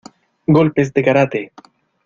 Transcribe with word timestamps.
¡Golpes 0.47 0.93
de 0.95 1.03
kárate! 1.03 1.51